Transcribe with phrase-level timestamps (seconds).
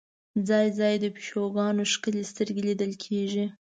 [0.47, 3.45] ځای ځای د پیشوګانو ښکلې سترګې لیدل کېږي.